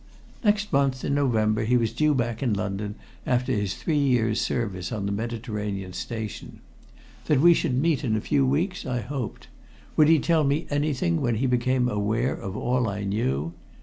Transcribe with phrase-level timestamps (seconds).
[0.43, 4.91] Next month, in November, he was due back in London after his three years' service
[4.91, 6.59] on the Mediterranean station.
[7.25, 9.47] Then we should meet in a few weeks I hoped.
[9.97, 13.53] Would he tell me anything when he became aware of all I knew?